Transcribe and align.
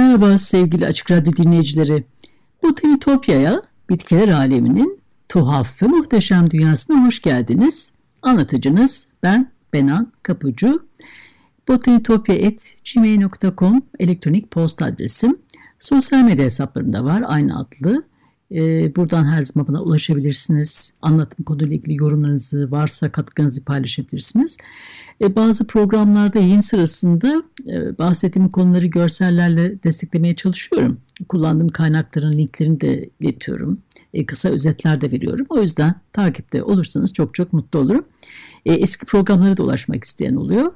Merhaba 0.00 0.38
sevgili 0.38 0.86
Açık 0.86 1.10
Radyo 1.10 1.32
dinleyicileri. 1.32 2.04
Botanitopya'ya, 2.62 3.62
bitkiler 3.90 4.28
aleminin 4.28 5.00
tuhaf 5.28 5.82
ve 5.82 5.86
muhteşem 5.86 6.50
dünyasına 6.50 7.06
hoş 7.06 7.20
geldiniz. 7.20 7.92
Anlatıcınız 8.22 9.06
ben 9.22 9.50
Benan 9.72 10.12
Kapucu. 10.22 10.86
botanitopya.gmail.com 11.68 13.82
elektronik 13.98 14.50
posta 14.50 14.84
adresim. 14.84 15.38
Sosyal 15.78 16.22
medya 16.22 16.44
hesaplarımda 16.44 17.04
var 17.04 17.24
aynı 17.26 17.58
adlı. 17.58 18.02
Ee, 18.54 18.96
buradan 18.96 19.24
her 19.24 19.42
zaman 19.42 19.68
bana 19.68 19.82
ulaşabilirsiniz. 19.82 20.92
Anlatım 21.02 21.44
konuyla 21.44 21.76
ilgili 21.76 21.96
yorumlarınızı 21.96 22.70
varsa 22.70 23.12
katkınızı 23.12 23.64
paylaşabilirsiniz. 23.64 24.56
Ee, 25.22 25.36
bazı 25.36 25.66
programlarda 25.66 26.38
yayın 26.38 26.60
sırasında 26.60 27.42
e, 27.68 27.98
bahsettiğim 27.98 28.48
konuları 28.48 28.86
görsellerle 28.86 29.82
desteklemeye 29.82 30.36
çalışıyorum. 30.36 31.00
Kullandığım 31.28 31.68
kaynakların 31.68 32.32
linklerini 32.32 32.80
de 32.80 33.10
iletiyorum. 33.20 33.78
E, 34.14 34.26
kısa 34.26 34.48
özetler 34.48 35.00
de 35.00 35.10
veriyorum. 35.10 35.46
O 35.48 35.60
yüzden 35.60 35.94
takipte 36.12 36.62
olursanız 36.62 37.12
çok 37.12 37.34
çok 37.34 37.52
mutlu 37.52 37.78
olurum. 37.78 38.04
E, 38.66 38.72
eski 38.72 39.06
programlara 39.06 39.56
da 39.56 39.62
ulaşmak 39.62 40.04
isteyen 40.04 40.34
oluyor. 40.34 40.72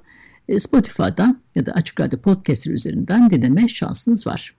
Spotify'dan 0.59 1.41
ya 1.55 1.67
da 1.67 1.73
Açık 1.73 2.01
Radyo 2.01 2.19
Podcast'ı 2.19 2.71
üzerinden 2.71 3.31
dinleme 3.31 3.69
şansınız 3.69 4.27
var. 4.27 4.55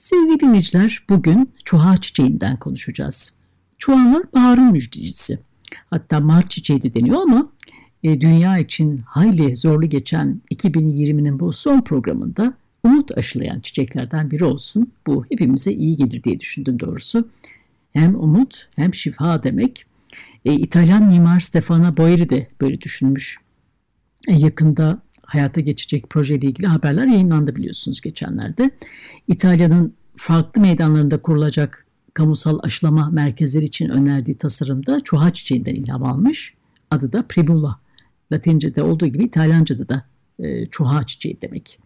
Sevgili 0.00 0.40
dinleyiciler, 0.40 1.02
bugün 1.08 1.50
çuha 1.64 1.96
çiçeğinden 1.96 2.56
konuşacağız. 2.56 3.32
Çuhalar 3.78 4.22
baharın 4.34 4.72
müjdecisi. 4.72 5.38
Hatta 5.90 6.20
Mart 6.20 6.50
çiçeği 6.50 6.82
de 6.82 6.94
deniyor 6.94 7.22
ama 7.22 7.52
e, 8.02 8.20
dünya 8.20 8.58
için 8.58 8.98
hayli 8.98 9.56
zorlu 9.56 9.86
geçen 9.88 10.40
2020'nin 10.54 11.40
bu 11.40 11.52
son 11.52 11.80
programında 11.80 12.54
umut 12.84 13.18
aşılayan 13.18 13.60
çiçeklerden 13.60 14.30
biri 14.30 14.44
olsun. 14.44 14.92
Bu 15.06 15.24
hepimize 15.30 15.72
iyi 15.72 15.96
gelir 15.96 16.22
diye 16.22 16.40
düşündüm 16.40 16.80
doğrusu. 16.80 17.28
Hem 17.92 18.14
umut 18.20 18.68
hem 18.76 18.94
şifa 18.94 19.42
demek. 19.42 19.86
E, 20.44 20.52
İtalyan 20.52 21.02
mimar 21.02 21.40
Stefano 21.40 21.96
Boeri 21.96 22.30
de 22.30 22.48
böyle 22.60 22.80
düşünmüş. 22.80 23.38
E, 24.28 24.32
yakında 24.32 25.02
hayata 25.30 25.60
geçecek 25.60 26.10
projeyle 26.10 26.46
ilgili 26.46 26.66
haberler 26.66 27.06
yayınlandı 27.06 27.56
biliyorsunuz 27.56 28.00
geçenlerde. 28.00 28.70
İtalya'nın 29.28 29.94
farklı 30.16 30.60
meydanlarında 30.60 31.22
kurulacak 31.22 31.86
kamusal 32.14 32.58
aşılama 32.62 33.10
merkezleri 33.10 33.64
için 33.64 33.88
önerdiği 33.88 34.38
tasarımda 34.38 35.00
çuha 35.04 35.30
çiçeğinden 35.32 35.74
ilham 35.74 36.04
almış. 36.04 36.54
Adı 36.90 37.12
da 37.12 37.26
Primula. 37.28 37.80
Latince'de 38.32 38.82
olduğu 38.82 39.06
gibi 39.06 39.24
İtalyanca'da 39.24 39.88
da 39.88 40.04
e, 40.38 40.66
çuha 40.66 41.02
çiçeği 41.02 41.40
demek. 41.40 41.78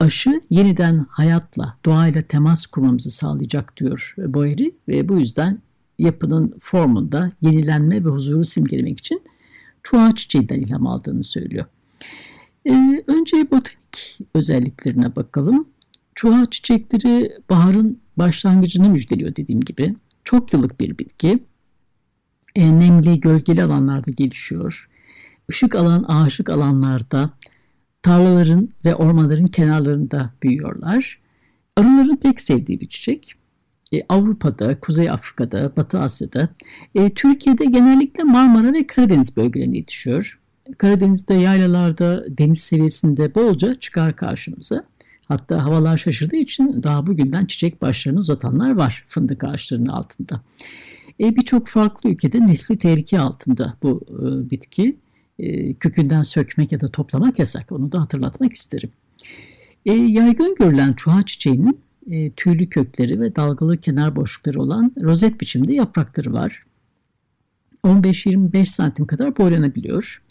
Aşı 0.00 0.40
yeniden 0.50 1.06
hayatla, 1.10 1.76
doğayla 1.84 2.22
temas 2.22 2.66
kurmamızı 2.66 3.10
sağlayacak 3.10 3.76
diyor 3.76 4.14
Boeri 4.18 4.74
ve 4.88 5.08
bu 5.08 5.18
yüzden 5.18 5.62
yapının 5.98 6.54
formunda 6.60 7.32
yenilenme 7.42 8.04
ve 8.04 8.08
huzuru 8.08 8.44
simgelemek 8.44 8.98
için 8.98 9.22
çuha 9.82 10.14
çiçeğinden 10.14 10.60
ilham 10.60 10.86
aldığını 10.86 11.22
söylüyor. 11.22 11.64
Ee, 12.66 13.04
önce 13.06 13.50
botanik 13.50 14.18
özelliklerine 14.34 15.16
bakalım. 15.16 15.68
Çuha 16.14 16.46
çiçekleri 16.50 17.32
baharın 17.50 18.00
başlangıcını 18.16 18.90
müjdeliyor 18.90 19.36
dediğim 19.36 19.60
gibi. 19.60 19.94
Çok 20.24 20.52
yıllık 20.52 20.80
bir 20.80 20.98
bitki. 20.98 21.38
E, 22.54 22.78
nemli, 22.78 23.20
gölgeli 23.20 23.62
alanlarda 23.62 24.10
gelişiyor. 24.10 24.88
Işık 25.48 25.74
alan, 25.74 26.04
ağaçlık 26.08 26.50
alanlarda, 26.50 27.30
tarlaların 28.02 28.68
ve 28.84 28.94
ormanların 28.94 29.46
kenarlarında 29.46 30.32
büyüyorlar. 30.42 31.20
Arıların 31.76 32.16
pek 32.16 32.40
sevdiği 32.40 32.80
bir 32.80 32.88
çiçek. 32.88 33.34
E, 33.92 34.00
Avrupa'da, 34.08 34.80
Kuzey 34.80 35.10
Afrika'da, 35.10 35.76
Batı 35.76 35.98
Asya'da, 35.98 36.48
e, 36.94 37.10
Türkiye'de 37.10 37.64
genellikle 37.64 38.24
Marmara 38.24 38.72
ve 38.72 38.86
Karadeniz 38.86 39.36
bölgelerinde 39.36 39.76
yetişiyor. 39.76 40.40
Karadeniz'de 40.78 41.34
yaylalarda 41.34 42.24
deniz 42.28 42.60
seviyesinde 42.60 43.34
bolca 43.34 43.74
çıkar 43.74 44.16
karşımıza. 44.16 44.84
Hatta 45.28 45.64
havalar 45.64 45.96
şaşırdığı 45.96 46.36
için 46.36 46.82
daha 46.82 47.06
bugünden 47.06 47.46
çiçek 47.46 47.82
başlarını 47.82 48.20
uzatanlar 48.20 48.70
var 48.76 49.04
fındık 49.08 49.44
ağaçlarının 49.44 49.86
altında. 49.86 50.40
E, 51.20 51.36
Birçok 51.36 51.68
farklı 51.68 52.10
ülkede 52.10 52.46
nesli 52.46 52.78
tehlike 52.78 53.18
altında 53.18 53.74
bu 53.82 54.04
e, 54.08 54.50
bitki. 54.50 54.96
E, 55.38 55.74
kökünden 55.74 56.22
sökmek 56.22 56.72
ya 56.72 56.80
da 56.80 56.88
toplamak 56.88 57.38
yasak. 57.38 57.72
Onu 57.72 57.92
da 57.92 58.00
hatırlatmak 58.00 58.52
isterim. 58.52 58.90
E, 59.86 59.92
yaygın 59.92 60.54
görülen 60.54 60.92
çuha 60.92 61.22
çiçeğinin 61.22 61.80
e, 62.10 62.30
tüylü 62.30 62.68
kökleri 62.68 63.20
ve 63.20 63.36
dalgalı 63.36 63.76
kenar 63.80 64.16
boşlukları 64.16 64.60
olan 64.60 64.92
rozet 65.00 65.40
biçimde 65.40 65.74
yaprakları 65.74 66.32
var. 66.32 66.62
15-25 67.84 68.66
santim 68.66 69.06
kadar 69.06 69.36
boylanabiliyor. 69.36 70.22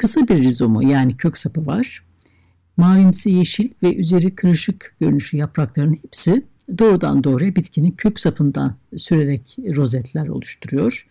Kısa 0.00 0.28
bir 0.28 0.38
rizomu 0.38 0.88
yani 0.88 1.16
kök 1.16 1.38
sapı 1.38 1.66
var. 1.66 2.04
Mavimsi 2.76 3.30
yeşil 3.30 3.68
ve 3.82 3.96
üzeri 3.96 4.34
kırışık 4.34 4.96
görünüşü 5.00 5.36
yaprakların 5.36 5.98
hepsi 6.02 6.44
doğrudan 6.78 7.24
doğruya 7.24 7.56
bitkinin 7.56 7.90
kök 7.90 8.20
sapından 8.20 8.76
sürerek 8.96 9.56
rozetler 9.76 10.28
oluşturuyor. 10.28 11.06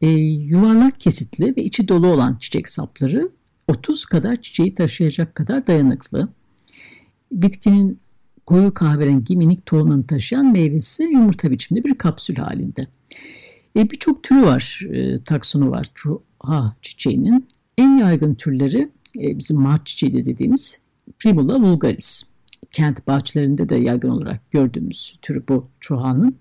E, 0.00 0.08
yuvarlak 0.08 1.00
kesitli 1.00 1.56
ve 1.56 1.64
içi 1.64 1.88
dolu 1.88 2.06
olan 2.06 2.36
çiçek 2.40 2.68
sapları 2.68 3.30
30 3.68 4.04
kadar 4.04 4.42
çiçeği 4.42 4.74
taşıyacak 4.74 5.34
kadar 5.34 5.66
dayanıklı. 5.66 6.28
Bitkinin 7.32 8.00
koyu 8.46 8.74
kahverengi 8.74 9.36
minik 9.36 9.66
tohumlarını 9.66 10.06
taşıyan 10.06 10.52
meyvesi 10.52 11.02
yumurta 11.02 11.50
biçimde 11.50 11.84
bir 11.84 11.94
kapsül 11.94 12.36
halinde. 12.36 12.86
E, 13.76 13.90
Birçok 13.90 14.22
türü 14.22 14.42
var, 14.42 14.80
e, 14.92 15.22
taksonu 15.22 15.70
var 15.70 15.90
çuha 15.94 16.76
çiçeğinin. 16.82 17.46
En 17.80 17.96
yaygın 17.96 18.34
türleri 18.34 18.88
e, 19.20 19.38
bizim 19.38 19.60
mart 19.60 19.86
çiçeği 19.86 20.26
dediğimiz 20.26 20.78
Primula 21.18 21.62
vulgaris. 21.62 22.22
Kent 22.70 23.06
bahçelerinde 23.06 23.68
de 23.68 23.76
yaygın 23.76 24.08
olarak 24.08 24.50
gördüğümüz 24.50 25.18
türü 25.22 25.42
bu 25.48 25.68
çuhanın. 25.80 26.36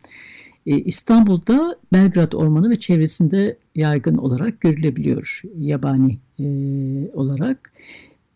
E, 0.66 0.80
İstanbul'da 0.80 1.76
Belgrad 1.94 2.32
Ormanı 2.32 2.70
ve 2.70 2.76
çevresinde 2.76 3.58
yaygın 3.76 4.18
olarak 4.18 4.62
görülebiliyor 4.62 5.42
yabani 5.60 6.18
e, 6.40 6.46
olarak. 7.14 7.74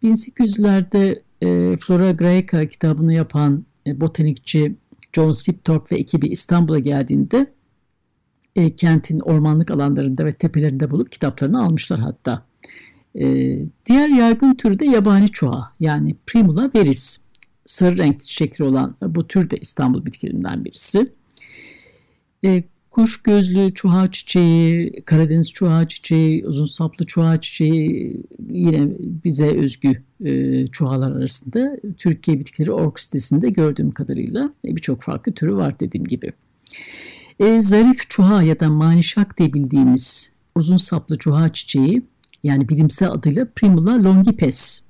1800'lerde 0.03 1.21
e, 1.41 1.77
Flora 1.77 2.11
Graeca 2.11 2.65
kitabını 2.65 3.13
yapan 3.13 3.65
botanikçi 3.87 4.75
John 5.13 5.31
Sipthorpe 5.31 5.95
ve 5.95 5.99
ekibi 5.99 6.27
İstanbul'a 6.27 6.79
geldiğinde 6.79 7.47
e, 8.55 8.75
kentin 8.75 9.19
ormanlık 9.19 9.71
alanlarında 9.71 10.25
ve 10.25 10.33
tepelerinde 10.33 10.91
bulup 10.91 11.11
kitaplarını 11.11 11.63
almışlar 11.63 11.99
hatta. 11.99 12.52
E, 13.19 13.57
diğer 13.85 14.09
yaygın 14.09 14.53
türü 14.53 14.79
de 14.79 14.85
yabani 14.85 15.29
çuha 15.29 15.73
yani 15.79 16.15
Primula 16.25 16.71
veris. 16.75 17.17
Sarı 17.65 17.97
renkli 17.97 18.25
çiçekleri 18.25 18.69
olan 18.69 18.95
bu 19.01 19.27
tür 19.27 19.49
de 19.49 19.57
İstanbul 19.57 20.05
bitkilerinden 20.05 20.65
birisi. 20.65 21.11
E, 22.45 22.63
kuş 22.91 23.21
gözlü 23.21 23.73
çuha 23.73 24.11
çiçeği, 24.11 25.01
Karadeniz 25.05 25.51
çuha 25.51 25.87
çiçeği, 25.87 26.45
uzun 26.45 26.65
saplı 26.65 27.05
çuha 27.05 27.41
çiçeği 27.41 28.23
yine 28.49 28.87
bize 28.99 29.57
özgü 29.57 30.03
e, 30.25 30.67
çuhalar 30.67 31.11
arasında 31.11 31.77
Türkiye 31.97 32.39
Bitkileri 32.39 32.71
Ork 32.71 32.99
sitesinde 32.99 33.49
gördüğüm 33.49 33.91
kadarıyla 33.91 34.53
e, 34.65 34.75
birçok 34.75 35.01
farklı 35.01 35.31
türü 35.31 35.55
var 35.55 35.79
dediğim 35.79 36.05
gibi. 36.05 36.33
E, 37.39 37.61
zarif 37.61 38.09
çuha 38.09 38.43
ya 38.43 38.59
da 38.59 38.69
manişak 38.69 39.37
diye 39.37 39.53
bildiğimiz 39.53 40.31
uzun 40.55 40.77
saplı 40.77 41.17
çuha 41.17 41.49
çiçeği 41.49 42.01
yani 42.43 42.69
bilimsel 42.69 43.11
adıyla 43.11 43.47
Primula 43.55 44.03
longipes. 44.03 44.81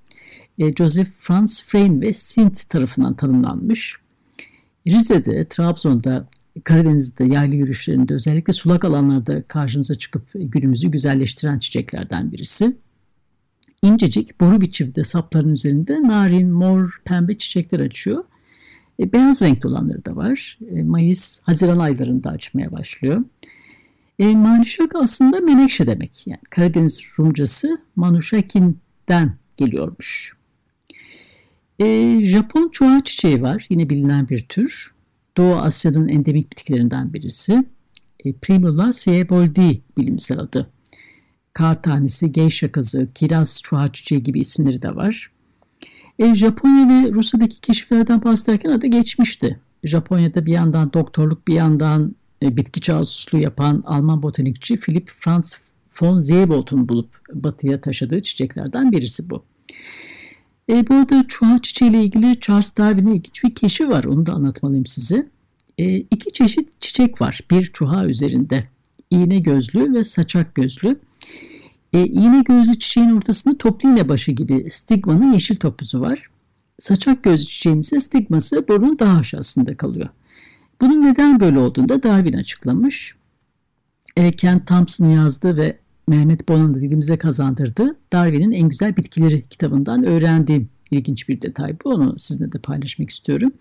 E, 0.60 0.76
Joseph 0.76 1.10
Franz 1.20 1.64
Freyne 1.64 2.02
ve 2.02 2.14
Sint 2.14 2.70
tarafından 2.70 3.14
tanımlanmış. 3.14 3.96
Rize'de, 4.88 5.46
Trabzon'da, 5.46 6.28
Karadeniz'de 6.64 7.24
yaylı 7.24 7.56
yürüyüşlerinde 7.56 8.14
özellikle 8.14 8.54
sulak 8.54 8.86
alanlarda 8.86 9.44
karşımıza 9.44 9.96
çıkıp 9.96 10.28
günümüzü 10.34 10.92
güzelleştiren 10.92 11.60
çiçeklerden 11.60 12.32
birisi. 12.32 12.76
İncecik 13.82 14.42
boru 14.42 14.62
biçimde 14.62 15.04
sapların 15.04 15.54
üzerinde 15.54 16.04
narin, 16.04 16.52
mor, 16.52 17.02
pembe 17.06 17.38
çiçekler 17.38 17.80
açıyor. 17.80 18.24
E, 19.00 19.14
beyaz 19.14 19.42
renkli 19.42 19.68
olanları 19.68 20.06
da 20.06 20.16
var. 20.16 20.60
E, 20.76 20.84
Mayıs, 20.84 21.40
Haziran 21.40 21.80
aylarında 21.80 22.30
açmaya 22.30 22.72
başlıyor. 22.72 23.24
E, 24.20 24.36
manişak 24.36 24.96
aslında 24.96 25.40
menekşe 25.40 25.88
demek. 25.88 26.28
Yani 26.28 26.42
Karadeniz 26.50 27.02
Rumcası 27.20 27.82
manuşakin'den 27.96 29.38
geliyormuş. 29.58 30.34
E, 31.80 32.20
Japon 32.24 32.70
çuha 32.72 33.04
çiçeği 33.04 33.42
var. 33.42 33.66
Yine 33.70 33.90
bilinen 33.90 34.30
bir 34.30 34.40
tür. 34.40 34.94
Doğu 35.38 35.56
Asya'nın 35.56 36.08
endemik 36.10 36.52
bitkilerinden 36.52 37.14
birisi. 37.14 37.64
E, 38.26 38.34
Primula 38.34 38.94
seeboldi 38.94 39.82
bilimsel 39.98 40.40
adı. 40.40 40.70
Kar 41.54 41.82
tanesi, 41.82 42.32
geisha 42.32 42.72
kazı, 42.72 43.08
kiraz 43.16 43.62
çuha 43.64 43.88
çiçeği 43.88 44.24
gibi 44.24 44.40
isimleri 44.40 44.82
de 44.82 44.96
var. 44.96 45.32
E, 46.20 46.36
Japonya 46.36 46.88
ve 46.90 47.12
Rusya'daki 47.12 47.62
keşiflerden 47.62 48.24
bahsederken 48.24 48.70
adı 48.70 48.88
geçmişti. 48.88 49.60
Japonya'da 49.84 50.46
bir 50.46 50.54
yandan 50.54 50.94
doktorluk 50.94 51.48
bir 51.48 51.54
yandan 51.54 52.16
bitki 52.58 52.82
casusluğu 52.82 53.40
yapan 53.40 53.84
Alman 53.86 54.24
botanikçi 54.24 54.78
Philip 54.78 55.10
Franz 55.10 55.58
von 56.02 56.20
Seebolt'un 56.20 56.90
bulup 56.90 57.22
batıya 57.34 57.82
taşıdığı 57.82 58.22
çiçeklerden 58.22 58.92
birisi 58.92 59.30
bu. 59.30 59.44
E, 60.70 60.88
bu 60.88 60.94
arada 60.94 61.26
çuha 61.28 61.60
çiçeğiyle 61.62 62.04
ilgili 62.04 62.40
Charles 62.40 62.78
Darwin'in 62.78 63.14
ilginç 63.14 63.44
bir 63.44 63.56
keşfi 63.56 63.90
var. 63.90 64.04
Onu 64.04 64.26
da 64.26 64.34
anlatmalıyım 64.34 64.86
size. 64.86 65.28
E, 65.78 65.98
iki 65.98 66.34
çeşit 66.34 66.82
çiçek 66.82 67.22
var 67.22 67.40
bir 67.52 67.66
çuha 67.66 68.06
üzerinde. 68.06 68.64
İğne 69.10 69.40
gözlü 69.40 69.94
ve 69.94 70.04
saçak 70.04 70.56
gözlü. 70.56 71.00
E, 71.94 72.06
iğne 72.06 72.42
gözlü 72.42 72.80
çiçeğin 72.80 73.10
ortasında 73.10 73.58
toplu 73.58 74.10
başı 74.10 74.32
gibi 74.32 74.70
stigmanın 74.70 75.34
yeşil 75.34 75.56
topuzu 75.56 76.02
var. 76.02 76.30
Saçak 76.80 77.24
gözlü 77.24 77.46
çiçeğin 77.46 77.80
ise 77.80 78.00
stigması 78.00 78.68
borunun 78.68 79.00
daha 79.00 79.20
aşağısında 79.20 79.78
kalıyor. 79.78 80.10
Bunun 80.82 81.04
neden 81.04 81.40
böyle 81.40 81.60
olduğunu 81.60 81.90
da 81.90 82.04
Darwin 82.04 82.34
açıklamış. 82.34 83.16
E, 84.18 84.32
Ken 84.32 84.66
Thompson 84.66 85.10
yazdı 85.10 85.58
ve 85.58 85.78
Mehmet 86.08 86.50
Bonan 86.50 86.74
da 86.74 86.82
dilimize 86.82 87.18
kazandırdı. 87.18 87.96
Darwin'in 88.14 88.52
En 88.52 88.70
Güzel 88.70 88.98
Bitkileri 88.98 89.42
kitabından 89.50 90.04
öğrendiğim 90.04 90.70
ilginç 90.92 91.30
bir 91.30 91.42
detay 91.42 91.76
bu. 91.86 91.90
Onu 91.90 92.20
sizinle 92.20 92.52
de 92.52 92.60
paylaşmak 92.60 93.10
istiyorum. 93.10 93.52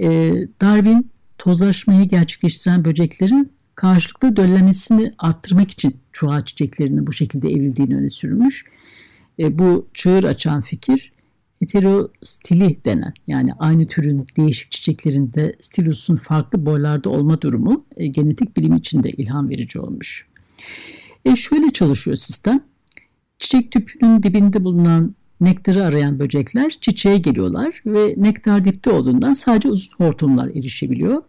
E, 0.00 0.32
Darwin 0.60 1.10
tozlaşmayı 1.38 2.08
gerçekleştiren 2.08 2.84
böceklerin 2.84 3.52
karşılıklı 3.74 4.36
döllemesini 4.36 5.12
arttırmak 5.18 5.70
için 5.70 5.96
çuha 6.12 6.44
çiçeklerinin 6.44 7.06
bu 7.06 7.12
şekilde 7.12 7.50
evrildiğini 7.50 7.96
öne 7.96 8.10
sürmüş. 8.10 8.64
E, 9.38 9.58
bu 9.58 9.88
çığır 9.94 10.24
açan 10.24 10.60
fikir 10.60 11.12
heterostili 11.60 12.84
denen 12.84 13.12
yani 13.26 13.52
aynı 13.58 13.86
türün 13.86 14.26
değişik 14.36 14.70
çiçeklerinde 14.70 15.56
stilusun 15.60 16.16
farklı 16.16 16.66
boylarda 16.66 17.10
olma 17.10 17.40
durumu 17.40 17.84
e, 17.96 18.06
genetik 18.06 18.56
bilim 18.56 18.76
için 18.76 19.02
de 19.02 19.10
ilham 19.10 19.48
verici 19.50 19.80
olmuş. 19.80 20.26
E 21.24 21.36
şöyle 21.36 21.70
çalışıyor 21.70 22.16
sistem. 22.16 22.60
Çiçek 23.38 23.72
tüpünün 23.72 24.22
dibinde 24.22 24.64
bulunan 24.64 25.14
nektarı 25.40 25.84
arayan 25.84 26.18
böcekler 26.18 26.70
çiçeğe 26.70 27.18
geliyorlar 27.18 27.82
ve 27.86 28.14
nektar 28.16 28.64
dipte 28.64 28.90
olduğundan 28.90 29.32
sadece 29.32 29.68
uzun 29.68 29.96
hortumlar 29.96 30.48
erişebiliyor. 30.48 31.22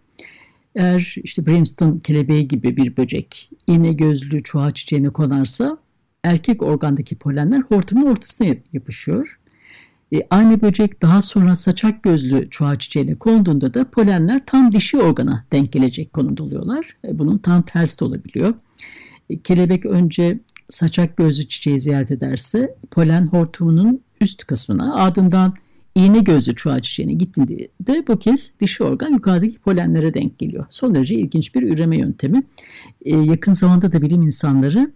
Eğer 0.75 1.15
işte 1.23 1.45
brimstone 1.45 1.99
kelebeği 1.99 2.47
gibi 2.47 2.77
bir 2.77 2.97
böcek 2.97 3.49
iğne 3.67 3.93
gözlü 3.93 4.43
çuha 4.43 4.71
çiçeğine 4.71 5.09
konarsa 5.09 5.77
erkek 6.23 6.63
organdaki 6.63 7.15
polenler 7.15 7.59
hortumun 7.59 8.05
ortasına 8.05 8.47
yapışıyor. 8.73 9.40
E, 10.13 10.27
aynı 10.29 10.61
böcek 10.61 11.01
daha 11.01 11.21
sonra 11.21 11.55
saçak 11.55 12.03
gözlü 12.03 12.49
çuha 12.49 12.75
çiçeğine 12.75 13.15
konduğunda 13.15 13.73
da 13.73 13.89
polenler 13.89 14.45
tam 14.45 14.71
dişi 14.71 14.97
organa 14.97 15.45
denk 15.51 15.71
gelecek 15.71 16.13
konumda 16.13 16.43
oluyorlar. 16.43 16.97
E, 17.07 17.19
bunun 17.19 17.37
tam 17.37 17.61
tersi 17.61 17.99
de 17.99 18.05
olabiliyor. 18.05 18.53
E, 19.29 19.39
kelebek 19.39 19.85
önce 19.85 20.39
saçak 20.69 21.17
gözlü 21.17 21.47
çiçeği 21.47 21.79
ziyaret 21.79 22.11
ederse 22.11 22.75
polen 22.91 23.27
hortumunun 23.27 24.01
üst 24.21 24.43
kısmına 24.43 24.95
ardından 24.95 25.53
iğne 25.95 26.19
gözlü 26.19 26.55
çuha 26.55 26.81
çiçeğine 26.81 27.13
gittiğinde 27.13 27.67
de 27.81 28.07
bu 28.07 28.19
kez 28.19 28.51
dişi 28.61 28.83
organ 28.83 29.09
yukarıdaki 29.09 29.59
polenlere 29.59 30.13
denk 30.13 30.39
geliyor. 30.39 30.65
Son 30.69 30.95
derece 30.95 31.15
ilginç 31.15 31.55
bir 31.55 31.63
üreme 31.63 31.97
yöntemi. 31.97 32.43
Ee, 33.05 33.17
yakın 33.17 33.51
zamanda 33.51 33.91
da 33.91 34.01
bilim 34.01 34.21
insanları 34.21 34.91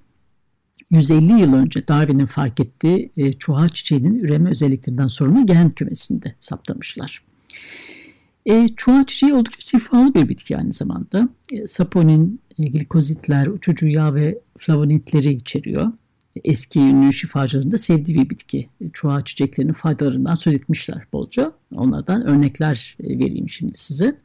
150 0.96 1.40
yıl 1.40 1.54
önce 1.54 1.88
Darwin'in 1.88 2.26
fark 2.26 2.60
ettiği 2.60 3.12
e, 3.18 3.34
çuha 3.34 3.70
çiçeğinin 3.70 4.20
üreme 4.20 4.50
özelliklerinden 4.50 5.08
sorumlu 5.08 5.46
gen 5.46 5.70
kümesinde 5.70 6.36
saptamışlar. 6.40 7.22
E, 8.46 8.68
çuha 8.68 9.06
çiçeği 9.06 9.34
oldukça 9.34 9.62
şifalı 9.62 10.14
bir 10.14 10.30
bitki 10.30 10.58
aynı 10.58 10.72
zamanda. 10.72 11.30
E, 11.52 11.68
saponin, 11.68 12.40
e, 12.60 12.68
glikozitler, 12.68 13.48
uçucu 13.48 13.88
yağ 13.88 14.16
ve 14.16 14.40
flavonitleri 14.58 15.34
içeriyor 15.34 15.92
eski 16.44 16.80
ünlü 16.80 17.14
şifacıların 17.14 17.72
da 17.72 17.78
sevdiği 17.78 18.18
bir 18.18 18.30
bitki. 18.30 18.70
Çuha 18.94 19.26
çiçeklerinin 19.26 19.74
faydalarından 19.74 20.36
söz 20.36 20.54
etmişler 20.54 21.08
bolca. 21.14 21.52
Onlardan 21.76 22.28
örnekler 22.28 22.98
e, 23.04 23.20
vereyim 23.20 23.50
şimdi 23.50 23.78
size. 23.78 24.16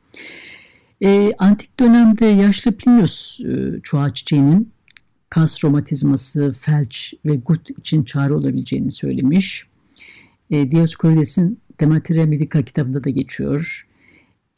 E, 1.03 1.33
antik 1.39 1.81
dönemde 1.81 2.27
yaşlı 2.27 2.73
Plinius 2.73 3.41
e, 3.41 3.81
çuha 3.83 4.15
çiçeğinin 4.15 4.73
kas 5.31 5.65
romatizması, 5.65 6.55
felç 6.61 7.15
ve 7.25 7.37
gut 7.37 7.71
için 7.79 8.05
çare 8.05 8.35
olabileceğini 8.35 8.91
söylemiş. 8.91 9.67
E, 10.51 10.71
Dioscorides'in 10.71 11.61
Demetria 11.81 12.27
Medica 12.27 12.63
kitabında 12.63 13.05
da 13.05 13.11
geçiyor. 13.11 13.87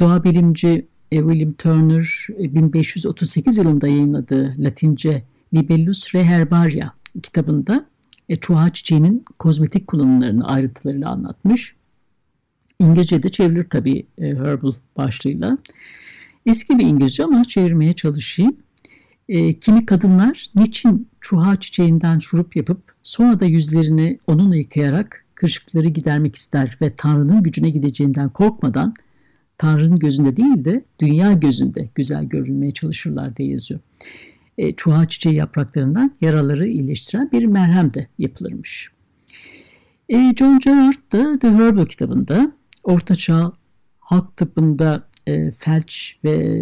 Doğa 0.01 0.25
bilimci 0.25 0.87
e, 1.13 1.17
William 1.17 1.53
Turner 1.53 2.27
1538 2.39 3.59
e, 3.59 3.63
yılında 3.63 3.89
yayınladığı 3.89 4.55
Latince 4.59 5.23
Libellus 5.55 6.15
Reherbaria 6.15 6.91
kitabında 7.23 7.87
e, 8.29 8.37
çuha 8.37 8.73
çiçeğinin 8.73 9.25
kozmetik 9.39 9.87
kullanımlarını 9.87 10.49
ayrıntılarıyla 10.49 11.11
anlatmış. 11.11 11.75
İngilizce'de 12.79 13.29
çevrilir 13.29 13.67
tabii 13.71 14.07
e, 14.19 14.27
herbal 14.27 14.75
başlığıyla. 14.97 15.59
Eski 16.47 16.79
bir 16.79 16.87
İngilizce 16.87 17.25
ama 17.25 17.45
çevirmeye 17.45 17.93
çalışayım. 17.93 18.57
E, 19.29 19.53
kimi 19.53 19.87
kadınlar 19.87 20.47
niçin 20.55 21.09
çuha 21.21 21.61
çiçeğinden 21.61 22.19
şurup 22.19 22.57
yapıp 22.57 22.95
sonra 23.03 23.41
da 23.41 23.45
yüzlerini 23.45 24.19
onunla 24.27 24.57
yıkayarak 24.57 25.25
kırışıkları 25.35 25.89
gidermek 25.89 26.37
ister 26.37 26.79
ve 26.81 26.97
Tanrı'nın 26.97 27.43
gücüne 27.43 27.71
gideceğinden 27.71 28.29
korkmadan 28.29 28.95
Tanrı'nın 29.59 29.99
gözünde 29.99 30.37
değil 30.37 30.65
de 30.65 30.85
dünya 31.01 31.33
gözünde 31.33 31.91
güzel 31.95 32.25
görünmeye 32.25 32.73
çalışırlar 32.73 33.37
diye 33.37 33.49
yazıyor 33.49 33.81
e, 34.59 34.73
çuha 34.73 35.09
çiçeği 35.09 35.37
yapraklarından 35.37 36.15
yaraları 36.21 36.67
iyileştiren 36.67 37.31
bir 37.33 37.45
merhem 37.45 37.95
de 37.95 38.09
yapılırmış. 38.19 38.91
E, 40.09 40.35
John 40.39 40.59
Gerard 40.59 41.13
da 41.13 41.39
The 41.39 41.51
Herbal 41.51 41.87
kitabında 41.87 42.53
Ortaçağ 42.85 43.53
halk 44.01 44.37
tıbbında 44.37 45.09
e, 45.27 45.51
felç 45.51 46.17
ve 46.25 46.31
e, 46.31 46.59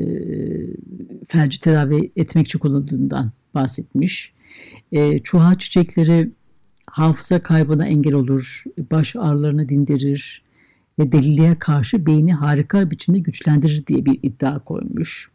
felci 1.26 1.60
tedavi 1.60 2.12
etmek 2.16 2.46
için 2.46 2.58
kullanıldığından 2.58 3.32
bahsetmiş. 3.54 4.32
E, 4.92 5.18
çuha 5.18 5.58
çiçekleri 5.58 6.30
hafıza 6.86 7.42
kaybına 7.42 7.86
engel 7.86 8.14
olur, 8.14 8.64
baş 8.90 9.16
ağrılarını 9.16 9.68
dindirir 9.68 10.42
ve 10.98 11.12
deliliğe 11.12 11.58
karşı 11.58 12.06
beyni 12.06 12.34
harika 12.34 12.90
biçimde 12.90 13.18
güçlendirir 13.18 13.86
diye 13.86 14.06
bir 14.06 14.18
iddia 14.22 14.58
koymuş 14.58 15.30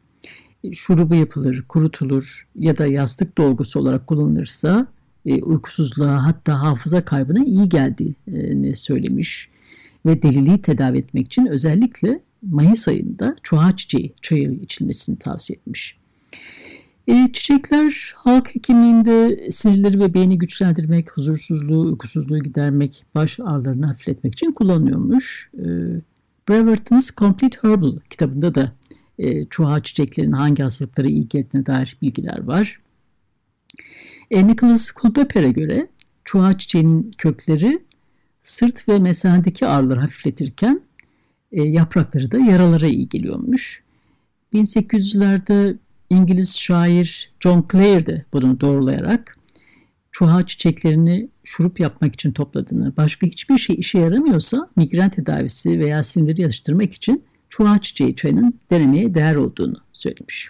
şurubu 0.74 1.16
yapılır, 1.16 1.64
kurutulur 1.68 2.48
ya 2.60 2.78
da 2.78 2.86
yastık 2.88 3.38
dolgusu 3.38 3.80
olarak 3.80 4.08
kullanılırsa 4.08 4.88
e, 5.26 5.42
uykusuzluğa 5.42 6.26
hatta 6.26 6.62
hafıza 6.62 7.06
kaybına 7.06 7.44
iyi 7.46 7.70
geldiğini 7.70 8.76
söylemiş 8.76 9.50
ve 10.06 10.22
deliliği 10.22 10.62
tedavi 10.62 10.98
etmek 10.98 11.26
için 11.26 11.46
özellikle 11.46 12.20
Mayıs 12.42 12.88
ayında 12.88 13.36
çuha 13.44 13.76
çiçeği 13.76 14.14
çayı 14.22 14.60
içilmesini 14.62 15.20
tavsiye 15.20 15.58
etmiş. 15.58 15.98
E, 17.08 17.28
çiçekler 17.34 18.14
halk 18.16 18.56
hekimliğinde 18.56 19.48
sinirleri 19.52 20.00
ve 20.00 20.14
beyni 20.14 20.38
güçlendirmek, 20.38 21.12
huzursuzluğu, 21.12 21.82
uykusuzluğu 21.82 22.40
gidermek, 22.40 23.06
baş 23.16 23.40
ağrılarını 23.40 23.86
hafifletmek 23.86 24.34
için 24.34 24.52
kullanıyormuş. 24.52 25.50
E, 25.58 25.66
Breverton's 26.50 27.12
Complete 27.12 27.58
Herbal 27.62 28.00
kitabında 28.10 28.56
da 28.56 28.72
e, 29.20 29.46
çuha 29.46 29.84
çiçeklerin 29.84 30.32
hangi 30.32 30.64
hastalıklara 30.64 31.08
iyi 31.08 31.28
geldiğine 31.28 31.66
dair 31.66 31.98
bilgiler 32.02 32.44
var. 32.44 32.78
E, 34.32 34.48
Nicholas 34.48 34.92
Culpeper'e 35.02 35.52
göre 35.52 35.88
çuha 36.26 36.58
çiçeğinin 36.58 37.12
kökleri 37.18 37.80
sırt 38.46 38.90
ve 38.90 39.00
mesanedeki 39.00 39.68
ağrıları 39.68 40.00
hafifletirken 40.00 40.82
E, 41.52 41.64
yaprakları 41.64 42.32
da 42.32 42.38
yaralara 42.38 42.88
iyi 42.88 43.10
geliyormuş. 43.10 43.84
1800'lerde 44.54 45.78
İngiliz 46.10 46.58
şair 46.58 47.32
John 47.40 47.66
Clare 47.72 48.06
de 48.06 48.26
bunu 48.34 48.60
doğrulayarak 48.60 49.38
çuha 50.12 50.46
çiçeklerini 50.46 51.30
şurup 51.44 51.80
yapmak 51.80 52.14
için 52.14 52.32
topladığını, 52.32 52.98
başka 52.98 53.28
hiçbir 53.28 53.58
şey 53.58 53.76
işe 53.80 54.00
yaramıyorsa 54.00 54.70
migren 54.76 55.10
tedavisi 55.10 55.80
veya 55.80 56.04
sinirleri 56.04 56.42
yatıştırmak 56.42 56.94
için 56.94 57.24
çuha 57.50 57.82
çiçeği 57.82 58.16
çayının 58.16 58.54
denemeye 58.70 59.14
değer 59.14 59.36
olduğunu 59.36 59.78
söylemiş. 59.94 60.50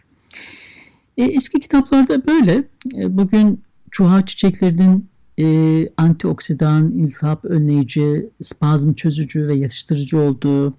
E, 1.18 1.24
eski 1.24 1.60
kitaplarda 1.60 2.28
böyle. 2.28 2.64
E, 2.98 3.18
bugün 3.18 3.62
çuha 3.92 4.26
çiçeklerinin 4.26 5.10
e, 5.40 5.88
antioksidan, 5.98 6.92
iltihap 6.92 7.46
önleyici, 7.46 8.30
spazm 8.42 8.94
çözücü 8.94 9.48
ve 9.48 9.56
yatıştırıcı 9.56 10.18
olduğu, 10.18 10.74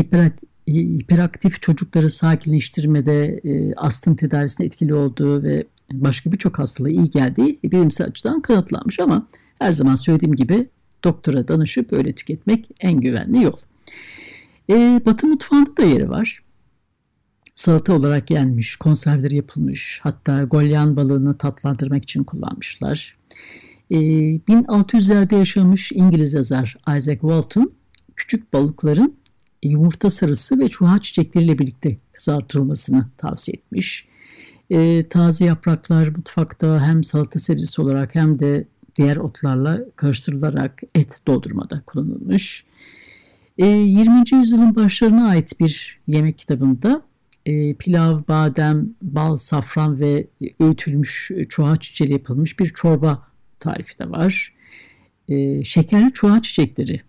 hiper, 0.00 0.32
hiperaktif 0.68 1.62
çocukları 1.62 2.10
sakinleştirmede, 2.10 3.40
e, 3.44 3.74
astım 3.74 4.16
tedavisinde 4.16 4.66
etkili 4.66 4.94
olduğu 4.94 5.42
ve 5.42 5.66
başka 5.92 6.32
birçok 6.32 6.58
hastalığa 6.58 6.90
iyi 6.90 7.10
geldiği 7.10 7.58
bilimsel 7.64 8.06
açıdan 8.06 8.40
kanıtlanmış 8.42 9.00
ama 9.00 9.28
her 9.58 9.72
zaman 9.72 9.94
söylediğim 9.94 10.36
gibi 10.36 10.68
doktora 11.04 11.48
danışıp 11.48 11.92
öyle 11.92 12.12
tüketmek 12.14 12.68
en 12.80 13.00
güvenli 13.00 13.42
yol. 13.42 13.58
E, 14.70 15.00
Batı 15.06 15.26
mutfağında 15.26 15.76
da 15.76 15.82
yeri 15.82 16.10
var. 16.10 16.42
Salata 17.54 17.92
olarak 17.92 18.30
yenmiş, 18.30 18.76
konservleri 18.76 19.36
yapılmış, 19.36 20.00
hatta 20.02 20.42
golyan 20.42 20.96
balığını 20.96 21.38
tatlandırmak 21.38 22.02
için 22.02 22.24
kullanmışlar. 22.24 23.16
E, 23.90 23.96
1600'lerde 23.96 25.36
yaşamış 25.36 25.92
İngiliz 25.92 26.32
yazar 26.32 26.76
Isaac 26.96 27.20
Walton, 27.20 27.72
küçük 28.16 28.52
balıkların 28.52 29.14
yumurta 29.62 30.10
sarısı 30.10 30.58
ve 30.58 30.68
çuha 30.68 30.98
çiçekleriyle 30.98 31.58
birlikte 31.58 31.96
kızartılmasını 32.12 33.06
tavsiye 33.16 33.54
etmiş. 33.54 34.08
E, 34.70 35.08
taze 35.08 35.44
yapraklar 35.44 36.08
mutfakta 36.08 36.86
hem 36.86 37.04
salata 37.04 37.38
serisi 37.38 37.82
olarak 37.82 38.14
hem 38.14 38.38
de 38.38 38.66
diğer 38.96 39.16
otlarla 39.16 39.80
karıştırılarak 39.96 40.82
et 40.94 41.20
doldurmada 41.26 41.82
kullanılmış. 41.86 42.64
E, 43.58 43.66
20. 43.66 44.24
yüzyılın 44.32 44.76
başlarına 44.76 45.28
ait 45.28 45.60
bir 45.60 46.00
yemek 46.06 46.38
kitabında 46.38 47.02
e, 47.46 47.74
pilav, 47.74 48.22
badem, 48.28 48.88
bal, 49.02 49.36
safran 49.36 50.00
ve 50.00 50.26
öğütülmüş 50.60 51.30
çuha 51.48 51.76
çiçeği 51.76 52.12
yapılmış 52.12 52.58
bir 52.58 52.66
çorba 52.66 53.22
tarifi 53.60 53.98
de 53.98 54.10
var. 54.10 54.54
E, 55.28 55.64
şekerli 55.64 56.12
çuha 56.12 56.42
çiçekleri 56.42 57.00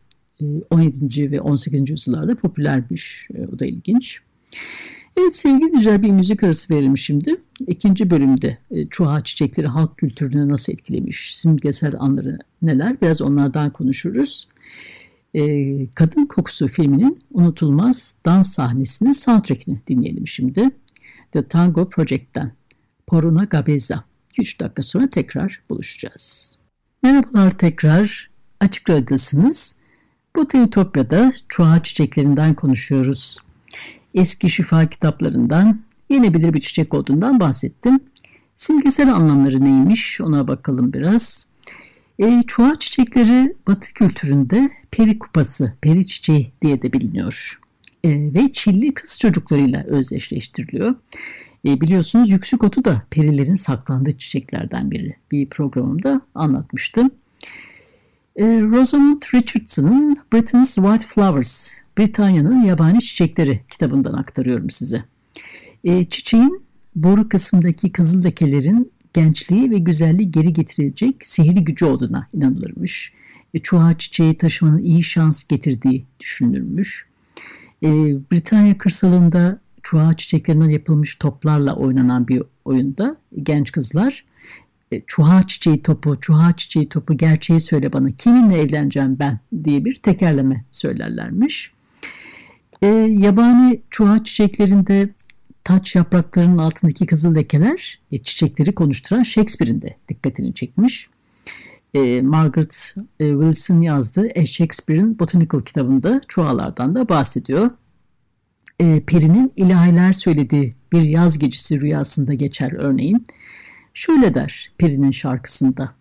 17. 0.69 1.21
E, 1.23 1.31
ve 1.31 1.41
18. 1.41 1.89
yüzyıllarda 1.89 2.35
popülermiş. 2.35 3.27
E, 3.35 3.47
o 3.47 3.59
da 3.59 3.65
ilginç. 3.65 4.21
Evet 5.17 5.35
sevgili 5.35 5.67
dinleyiciler 5.67 6.01
bir 6.01 6.11
müzik 6.11 6.43
arası 6.43 6.73
verelim 6.73 6.97
şimdi. 6.97 7.35
İkinci 7.67 8.09
bölümde 8.09 8.57
e, 8.71 8.87
çuha 8.87 9.23
çiçekleri 9.23 9.67
halk 9.67 9.97
kültürünü 9.97 10.49
nasıl 10.49 10.73
etkilemiş, 10.73 11.35
simgesel 11.37 11.93
anları 11.99 12.39
neler 12.61 13.01
biraz 13.01 13.21
onlardan 13.21 13.73
konuşuruz. 13.73 14.47
E, 15.33 15.43
Kadın 15.87 16.25
Kokusu 16.25 16.67
filminin 16.67 17.19
unutulmaz 17.31 18.17
dans 18.25 18.51
sahnesinin 18.51 19.11
soundtrackini 19.11 19.81
dinleyelim 19.87 20.27
şimdi. 20.27 20.69
The 21.31 21.47
Tango 21.47 21.89
Project'ten 21.89 22.51
Poruna 23.07 23.43
Gabeza. 23.43 24.03
2-3 24.37 24.59
dakika 24.59 24.83
sonra 24.83 25.09
tekrar 25.09 25.61
buluşacağız. 25.69 26.57
Merhabalar 27.03 27.51
tekrar. 27.51 28.29
Açık 28.59 28.89
Radyo'dasınız. 28.89 29.75
Bu 30.35 30.47
Teotopya'da 30.47 31.33
çuha 31.49 31.83
çiçeklerinden 31.83 32.53
konuşuyoruz. 32.53 33.39
Eski 34.13 34.49
şifa 34.49 34.89
kitaplarından 34.89 35.81
yenebilir 36.09 36.53
bir 36.53 36.61
çiçek 36.61 36.93
olduğundan 36.93 37.39
bahsettim. 37.39 37.99
Simgesel 38.55 39.13
anlamları 39.13 39.65
neymiş 39.65 40.21
ona 40.21 40.47
bakalım 40.47 40.93
biraz. 40.93 41.47
E, 42.19 42.43
çuha 42.47 42.75
çiçekleri 42.79 43.55
Batı 43.67 43.93
kültüründe 43.93 44.69
peri 44.91 45.19
kupası, 45.19 45.73
peri 45.81 46.07
çiçeği 46.07 46.51
diye 46.61 46.81
de 46.81 46.93
biliniyor. 46.93 47.59
E, 48.03 48.09
ve 48.33 48.53
çilli 48.53 48.93
kız 48.93 49.19
çocuklarıyla 49.19 49.83
özdeşleştiriliyor. 49.83 50.95
E, 51.67 51.81
biliyorsunuz 51.81 52.31
yüksük 52.31 52.63
otu 52.63 52.85
da 52.85 53.01
perilerin 53.09 53.55
saklandığı 53.55 54.17
çiçeklerden 54.17 54.91
biri. 54.91 55.15
Bir 55.31 55.45
programımda 55.45 56.21
anlatmıştım. 56.35 57.11
E, 58.35 58.45
Rosamund 58.45 59.21
Richardson'ın 59.33 60.17
Britain's 60.33 60.75
White 60.75 61.05
Flowers, 61.05 61.69
Britanya'nın 61.97 62.61
Yabani 62.61 63.01
Çiçekleri 63.01 63.59
kitabından 63.71 64.13
aktarıyorum 64.13 64.69
size. 64.69 65.03
E, 65.83 66.03
çiçeğin 66.03 66.61
boru 66.95 67.29
kısmındaki 67.29 67.91
kızıl 67.91 68.23
lekelerin 68.23 68.91
gençliği 69.13 69.71
ve 69.71 69.77
güzelliği 69.77 70.31
geri 70.31 70.53
getirecek 70.53 71.15
sihirli 71.27 71.63
gücü 71.63 71.85
olduğuna 71.85 72.27
inanılırmış. 72.33 73.13
E, 73.53 73.59
çuha 73.59 73.97
çiçeği 73.97 74.37
taşımanın 74.37 74.83
iyi 74.83 75.03
şans 75.03 75.43
getirdiği 75.43 76.05
düşünülürmüş. 76.19 77.07
E, 77.83 77.87
Britanya 78.31 78.77
kırsalında 78.77 79.59
çuha 79.87 80.13
çiçeklerinden 80.13 80.69
yapılmış 80.69 81.15
toplarla 81.15 81.75
oynanan 81.75 82.27
bir 82.27 82.43
oyunda 82.65 83.17
genç 83.43 83.71
kızlar 83.71 84.25
e, 84.91 85.01
çuha 85.07 85.43
çiçeği 85.43 85.83
topu, 85.83 86.19
çuha 86.21 86.55
çiçeği 86.55 86.89
topu 86.89 87.17
gerçeği 87.17 87.59
söyle 87.59 87.93
bana 87.93 88.11
kiminle 88.11 88.59
evleneceğim 88.61 89.19
ben 89.19 89.39
diye 89.63 89.85
bir 89.85 89.93
tekerleme 89.93 90.65
söylerlermiş. 90.71 91.71
E, 92.81 92.87
yabani 92.87 93.81
çuha 93.89 94.23
çiçeklerinde 94.23 95.09
taç 95.63 95.95
yapraklarının 95.95 96.57
altındaki 96.57 97.05
kızıl 97.05 97.35
lekeler 97.35 97.99
e, 98.11 98.17
çiçekleri 98.17 98.75
konuşturan 98.75 99.23
Shakespeare'in 99.23 99.81
de 99.81 99.97
dikkatini 100.09 100.53
çekmiş. 100.53 101.09
E, 101.93 102.21
Margaret 102.21 102.95
e, 103.19 103.29
Wilson 103.29 103.81
yazdığı 103.81 104.27
e, 104.35 104.45
Shakespeare'in 104.45 105.19
Botanical 105.19 105.61
kitabında 105.61 106.21
çuhalardan 106.27 106.95
da 106.95 107.09
bahsediyor. 107.09 107.71
E, 108.79 109.03
Peri'nin 109.03 109.53
ilahiler 109.55 110.13
söylediği 110.13 110.75
bir 110.93 111.01
yaz 111.01 111.39
gecesi 111.39 111.81
rüyasında 111.81 112.33
geçer 112.33 112.71
örneğin. 112.71 113.27
Şöyle 113.93 114.33
der 114.33 114.71
Peri'nin 114.77 115.11
şarkısında. 115.11 115.93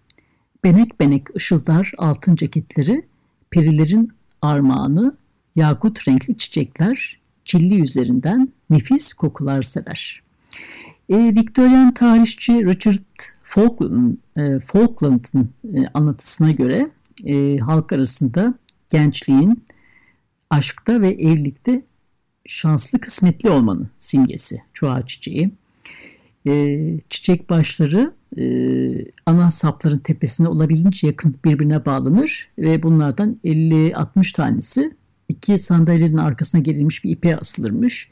Benek 0.64 1.00
benek 1.00 1.36
ışıldar 1.36 1.92
altın 1.98 2.36
ceketleri, 2.36 3.02
perilerin 3.50 4.12
armağanı, 4.42 5.12
yakut 5.56 6.08
renkli 6.08 6.36
çiçekler, 6.36 7.20
çilli 7.44 7.74
yüzlerinden 7.74 8.48
nefis 8.70 9.12
kokular 9.12 9.62
sever. 9.62 10.22
E, 11.08 11.16
Victorian 11.16 11.94
tarihçi 11.94 12.64
Richard 12.64 13.04
Falkland, 13.42 14.16
e, 14.36 14.60
Falkland'ın 14.60 15.50
e, 15.74 15.86
anlatısına 15.94 16.50
göre 16.50 16.90
e, 17.24 17.56
halk 17.56 17.92
arasında 17.92 18.54
gençliğin 18.90 19.62
aşkta 20.50 21.00
ve 21.00 21.08
evlilikte 21.08 21.82
şanslı 22.46 23.00
kısmetli 23.00 23.50
olmanın 23.50 23.88
simgesi 23.98 24.62
çuha 24.72 25.06
çiçeği. 25.06 25.50
E, 26.46 26.78
çiçek 27.10 27.50
başları 27.50 28.12
e, 28.38 28.44
ana 29.26 29.50
sapların 29.50 29.98
tepesine 29.98 30.48
olabildiğince 30.48 31.06
yakın 31.06 31.34
birbirine 31.44 31.84
bağlanır 31.84 32.48
ve 32.58 32.82
bunlardan 32.82 33.36
50-60 33.44 34.32
tanesi 34.32 34.94
iki 35.28 35.58
sandalyenin 35.58 36.16
arkasına 36.16 36.60
gerilmiş 36.60 37.04
bir 37.04 37.10
ipe 37.10 37.36
asılırmış. 37.36 38.10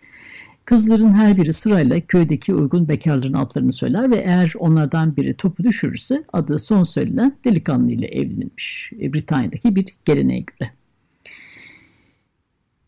Kızların 0.64 1.12
her 1.12 1.36
biri 1.36 1.52
sırayla 1.52 2.00
köydeki 2.00 2.54
uygun 2.54 2.88
bekarların 2.88 3.32
adlarını 3.32 3.72
söyler 3.72 4.10
ve 4.10 4.16
eğer 4.16 4.52
onlardan 4.58 5.16
biri 5.16 5.34
topu 5.34 5.64
düşürürse 5.64 6.24
adı 6.32 6.58
son 6.58 6.82
söylenen 6.82 7.36
delikanlı 7.44 7.92
ile 7.92 8.06
evlenilmiş. 8.06 8.92
E, 9.00 9.12
Britanya'daki 9.12 9.76
bir 9.76 9.86
geleneğe 10.04 10.40
göre. 10.40 10.70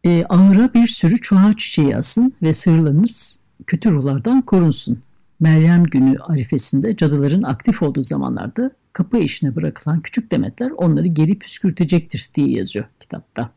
E, 0.06 0.24
ahıra 0.28 0.74
bir 0.74 0.86
sürü 0.86 1.16
çuha 1.16 1.56
çiçeği 1.56 1.96
asın 1.96 2.34
ve 2.42 2.52
sığırlarınız 2.52 3.40
kötü 3.66 3.90
ruhlardan 3.90 4.42
korunsun. 4.42 5.02
Meryem 5.40 5.84
günü 5.84 6.18
arifesinde 6.18 6.96
cadıların 6.96 7.42
aktif 7.42 7.82
olduğu 7.82 8.02
zamanlarda 8.02 8.70
kapı 8.92 9.18
işine 9.18 9.56
bırakılan 9.56 10.00
küçük 10.00 10.30
demetler 10.30 10.70
onları 10.70 11.06
geri 11.06 11.38
püskürtecektir 11.38 12.30
diye 12.34 12.50
yazıyor 12.50 12.84
kitapta. 13.00 13.50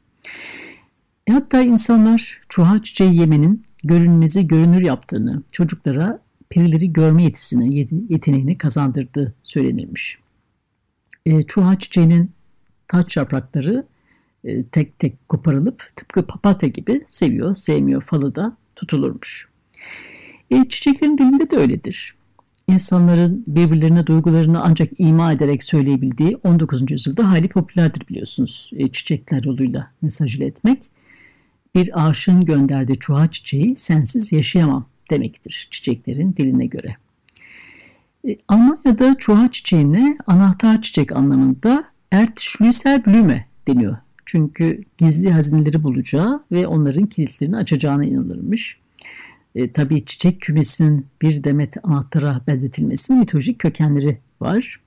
E 1.27 1.31
hatta 1.31 1.61
insanlar 1.61 2.41
çuha 2.49 2.83
çiçeği 2.83 3.19
yemenin 3.19 3.61
görünmezi 3.83 4.47
görünür 4.47 4.81
yaptığını, 4.81 5.43
çocuklara 5.51 6.19
perileri 6.49 6.93
görme 6.93 7.23
yetisini, 7.23 7.87
yeteneğini 8.09 8.57
kazandırdığı 8.57 9.33
söylenirmiş. 9.43 10.17
E, 11.25 11.43
çuha 11.43 11.79
çiçeğinin 11.79 12.31
taç 12.87 13.17
yaprakları 13.17 13.85
e, 14.43 14.63
tek 14.63 14.99
tek 14.99 15.29
koparılıp 15.29 15.91
tıpkı 15.95 16.27
papatya 16.27 16.69
gibi 16.69 17.05
seviyor, 17.09 17.55
sevmiyor 17.55 18.01
falı 18.01 18.35
da 18.35 18.57
tutulurmuş. 18.75 19.49
E, 20.51 20.63
çiçeklerin 20.63 21.17
dilinde 21.17 21.49
de 21.49 21.57
öyledir. 21.57 22.15
İnsanların 22.67 23.43
birbirlerine 23.47 24.05
duygularını 24.05 24.63
ancak 24.63 24.89
ima 24.97 25.31
ederek 25.31 25.63
söyleyebildiği 25.63 26.37
19. 26.43 26.91
yüzyılda 26.91 27.29
hali 27.29 27.49
popülerdir 27.49 28.07
biliyorsunuz. 28.07 28.71
E, 28.75 28.91
çiçekler 28.91 29.43
yoluyla 29.43 29.91
mesaj 30.01 30.35
iletmek. 30.35 30.83
bir 31.75 32.07
aşığın 32.07 32.45
gönderdiği 32.45 32.99
çuha 32.99 33.27
çiçeği 33.27 33.75
sensiz 33.77 34.31
yaşayamam 34.31 34.85
demektir 35.09 35.67
çiçeklerin 35.71 36.35
diline 36.35 36.65
göre. 36.65 36.95
E, 38.27 38.37
Almanya'da 38.47 39.15
çuha 39.17 39.51
çiçeğine 39.51 40.17
anahtar 40.27 40.81
çiçek 40.81 41.11
anlamında 41.11 41.85
Erdschlüsselblume 42.11 43.47
deniyor. 43.67 43.97
Çünkü 44.31 44.81
gizli 44.97 45.31
hazineleri 45.31 45.83
bulacağı 45.83 46.43
ve 46.51 46.67
onların 46.67 47.05
kilitlerini 47.05 47.57
açacağına 47.57 48.05
inanılırmış. 48.05 48.79
E, 49.55 49.71
tabii 49.71 50.05
çiçek 50.05 50.41
kümesinin 50.41 51.05
bir 51.21 51.43
demet 51.43 51.85
anahtara 51.85 52.41
benzetilmesinin 52.47 53.19
mitolojik 53.19 53.59
kökenleri 53.59 54.17
var. 54.41 54.81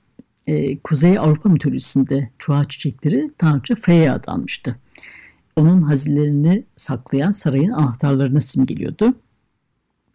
E, 0.47 0.79
Kuzey 0.79 1.19
Avrupa 1.19 1.49
mitolojisinde 1.49 2.31
çuha 2.39 2.65
çiçekleri 2.65 3.31
tanrıça 3.39 3.75
Freya 3.75 4.15
adanmıştı. 4.15 4.79
Onun 5.57 5.83
hazinelerini 5.83 6.65
saklayan 6.77 7.33
sarayın 7.33 7.73
anahtarlarını 7.73 8.41
simgeliyordu. 8.41 9.15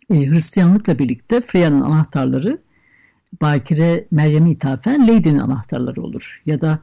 E, 0.10 0.16
Hristiyanlıkla 0.30 1.00
birlikte 1.00 1.42
Freya'nın 1.42 1.82
anahtarları 1.82 2.58
Bakire 3.42 4.08
Meryem'e 4.12 4.52
ithafen 4.52 5.08
Lady'nin 5.08 5.40
anahtarları 5.40 6.02
olur. 6.02 6.42
Ya 6.46 6.62
da 6.62 6.80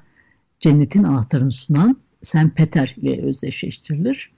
cennetin 0.60 1.04
anahtarını 1.04 1.50
sunan 1.50 2.03
Saint 2.24 2.56
Peter 2.56 2.94
ile 2.96 3.22
özdeşleştirilir. 3.22 4.30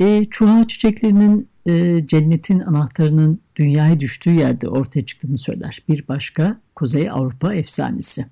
E, 0.00 0.24
çuha 0.30 0.66
çiçeklerinin 0.66 1.48
e, 1.66 2.06
cennetin 2.06 2.60
anahtarının 2.60 3.40
dünyaya 3.56 4.00
düştüğü 4.00 4.30
yerde 4.30 4.68
ortaya 4.68 5.06
çıktığını 5.06 5.38
söyler. 5.38 5.82
Bir 5.88 6.08
başka 6.08 6.60
Kuzey 6.74 7.10
Avrupa 7.10 7.54
efsanesi. 7.54 8.26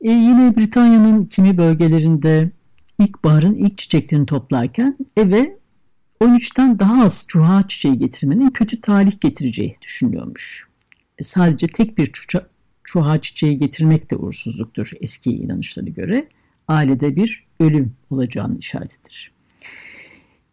E, 0.00 0.10
yine 0.10 0.56
Britanya'nın 0.56 1.24
kimi 1.24 1.56
bölgelerinde 1.56 2.50
ilkbaharın 2.98 3.54
ilk 3.54 3.78
çiçeklerini 3.78 4.26
toplarken 4.26 4.96
eve 5.16 5.58
13'ten 6.20 6.78
daha 6.78 7.04
az 7.04 7.24
çuha 7.28 7.68
çiçeği 7.68 7.98
getirmenin 7.98 8.50
kötü 8.50 8.80
talih 8.80 9.20
getireceği 9.20 9.76
düşünülüyormuş. 9.82 10.68
E, 11.18 11.22
sadece 11.22 11.66
tek 11.66 11.98
bir 11.98 12.12
çuha 12.84 13.20
çiçeği 13.20 13.58
getirmek 13.58 14.10
de 14.10 14.16
uğursuzluktur 14.16 14.90
eski 15.00 15.30
inanışlara 15.30 15.88
göre. 15.88 16.28
Ailede 16.68 17.16
bir 17.16 17.46
ölüm 17.60 17.92
olacağını 18.10 18.58
işaretidir. 18.58 19.32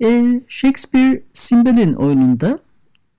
E, 0.04 0.42
Shakespeare 0.48 1.24
Simbel'in 1.34 1.94
oyununda 1.94 2.60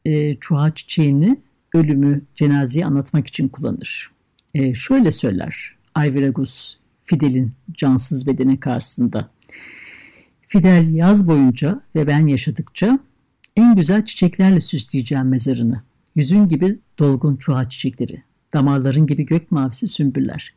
e, 0.04 0.34
çuha 0.34 0.74
çiçeğini 0.74 1.38
ölümü, 1.74 2.22
cenazeyi 2.34 2.86
anlatmak 2.86 3.26
için 3.26 3.48
kullanır. 3.48 4.10
E, 4.54 4.74
şöyle 4.74 5.10
söyler 5.10 5.76
Ayveragus 5.94 6.76
Fidel'in 7.04 7.52
cansız 7.72 8.26
bedeni 8.26 8.60
karşısında. 8.60 9.30
Fidel 10.46 10.94
yaz 10.94 11.28
boyunca 11.28 11.80
ve 11.94 12.06
ben 12.06 12.26
yaşadıkça 12.26 12.98
en 13.56 13.76
güzel 13.76 14.04
çiçeklerle 14.04 14.60
süsleyeceğim 14.60 15.28
mezarını. 15.28 15.82
Yüzün 16.14 16.46
gibi 16.46 16.78
dolgun 16.98 17.36
çuha 17.36 17.68
çiçekleri, 17.68 18.22
damarların 18.54 19.06
gibi 19.06 19.26
gök 19.26 19.50
mavisi 19.50 19.88
sümbüller, 19.88 20.54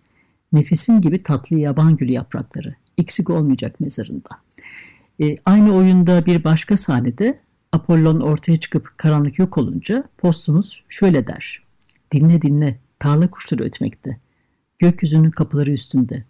nefesin 0.53 1.01
gibi 1.01 1.23
tatlı 1.23 1.57
yaban 1.59 1.95
gülü 1.97 2.11
yaprakları, 2.11 2.75
eksik 2.97 3.29
olmayacak 3.29 3.79
mezarında. 3.79 4.29
E, 5.21 5.35
aynı 5.45 5.75
oyunda 5.75 6.25
bir 6.25 6.43
başka 6.43 6.77
sahnede 6.77 7.39
Apollon 7.71 8.19
ortaya 8.19 8.57
çıkıp 8.57 8.97
karanlık 8.97 9.39
yok 9.39 9.57
olunca 9.57 10.03
Postumus 10.17 10.81
şöyle 10.89 11.27
der. 11.27 11.63
Dinle 12.11 12.41
dinle, 12.41 12.79
tarla 12.99 13.31
kuşları 13.31 13.63
ötmekte. 13.63 14.19
Gökyüzünün 14.79 15.31
kapıları 15.31 15.71
üstünde. 15.71 16.23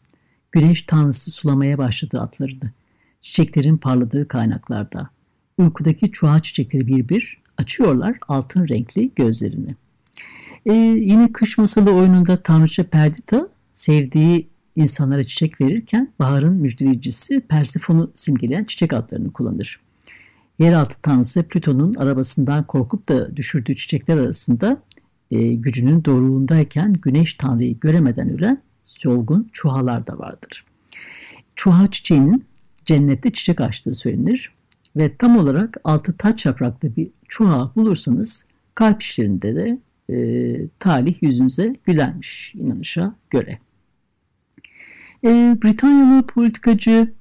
Güneş 0.52 0.82
tanrısı 0.82 1.32
sulamaya 1.32 1.78
başladı 1.78 2.20
atlarını. 2.22 2.72
Çiçeklerin 3.22 3.78
parladığı 3.78 4.28
kaynaklarda. 4.28 5.10
Uykudaki 5.58 6.12
çuha 6.12 6.40
çiçekleri 6.40 6.88
bir 6.88 7.10
bir 7.10 7.42
açıyorlar 7.58 8.18
altın 8.28 8.68
renkli 8.68 9.12
gözlerini. 9.16 9.76
Ee, 10.66 10.74
yine 10.74 11.32
kış 11.32 11.58
masalı 11.58 11.92
oyununda 11.92 12.44
Tanrıça 12.44 12.84
Perdita 12.84 13.50
sevdiği 13.76 14.50
insanlara 14.76 15.24
çiçek 15.24 15.62
verirken 15.62 16.14
baharın 16.20 16.54
müjdeleyicisi 16.54 17.40
Persefon'u 17.40 18.12
simgeleyen 18.14 18.64
çiçek 18.64 18.94
adlarını 18.94 19.34
kullanır. 19.34 19.80
Yeraltı 20.60 21.02
tanrısı 21.02 21.44
Plüton'un 21.44 21.94
arabasından 21.96 22.68
korkup 22.68 23.10
da 23.10 23.36
düşürdüğü 23.36 23.76
çiçekler 23.76 24.18
arasında 24.18 24.84
e, 25.32 25.54
gücünün 25.54 26.06
doruğundayken 26.06 26.94
güneş 26.94 27.34
tanrıyı 27.34 27.80
göremeden 27.80 28.30
ölen 28.30 28.62
solgun 28.84 29.50
çuhalar 29.54 30.08
da 30.08 30.20
vardır. 30.20 30.66
Çuha 31.56 31.92
çiçeğinin 31.92 32.46
cennette 32.86 33.34
çiçek 33.34 33.62
açtığı 33.62 33.96
söylenir 33.96 34.52
ve 34.96 35.18
tam 35.18 35.38
olarak 35.38 35.78
altı 35.84 36.18
taç 36.18 36.46
yapraklı 36.46 36.96
bir 36.96 37.12
çuha 37.28 37.72
bulursanız 37.76 38.46
kalp 38.76 39.04
işlerinde 39.04 39.56
de 39.56 39.80
e, 40.10 40.16
talih 40.80 41.24
yüzünüze 41.24 41.74
gülermiş 41.84 42.56
inanışa 42.56 43.16
göre. 43.30 43.60
E, 45.24 45.58
Britanyalı 45.64 46.28
politikacı 46.28 47.14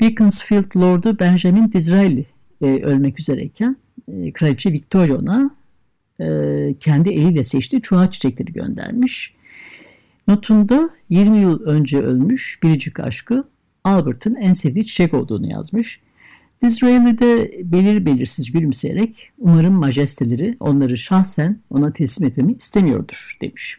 Beaconsfield 0.00 0.76
Lord'u 0.76 1.18
Benjamin 1.18 1.72
Disraeli 1.72 2.26
e, 2.62 2.66
ölmek 2.66 3.20
üzereyken 3.20 3.76
e, 4.12 4.32
Kraliçe 4.32 4.72
Victoria 4.72 5.16
ona 5.16 5.50
e, 6.20 6.26
kendi 6.80 7.10
eliyle 7.10 7.42
seçtiği 7.42 7.82
çuha 7.82 8.10
çiçekleri 8.10 8.52
göndermiş. 8.52 9.34
Notunda 10.28 10.90
20 11.10 11.40
yıl 11.40 11.60
önce 11.60 12.00
ölmüş 12.00 12.58
biricik 12.62 13.00
aşkı 13.00 13.44
Albert'ın 13.84 14.34
en 14.34 14.52
sevdiği 14.52 14.86
çiçek 14.86 15.14
olduğunu 15.14 15.52
yazmış. 15.52 16.00
Disraeli 16.62 17.18
de 17.18 17.60
belir 17.64 18.06
belirsiz 18.06 18.52
gülümseyerek 18.52 19.32
umarım 19.38 19.74
majesteleri 19.74 20.56
onları 20.60 20.96
şahsen 20.96 21.60
ona 21.70 21.92
teslim 21.92 22.28
etmemi 22.28 22.52
istemiyordur 22.52 23.36
demiş. 23.40 23.78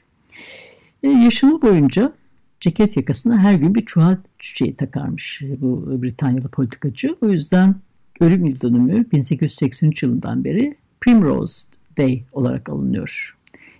E, 1.03 1.09
yaşamı 1.09 1.61
boyunca 1.61 2.13
ceket 2.59 2.97
yakasına 2.97 3.37
her 3.37 3.53
gün 3.53 3.75
bir 3.75 3.85
çuha 3.85 4.17
çiçeği 4.39 4.75
takarmış 4.75 5.41
bu 5.61 6.01
Britanyalı 6.01 6.47
politikacı. 6.47 7.15
O 7.21 7.29
yüzden 7.29 7.75
ölüm 8.19 8.45
yıl 8.45 8.61
dönümü 8.61 9.11
1883 9.11 10.03
yılından 10.03 10.43
beri 10.43 10.77
Primrose 11.01 11.67
Day 11.97 12.23
olarak 12.31 12.69
alınıyor. 12.69 13.37